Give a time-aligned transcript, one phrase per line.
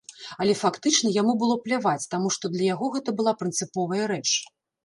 [0.43, 4.29] Але фактычна яму было пляваць, таму што для яго гэта была прынцыповая рэч.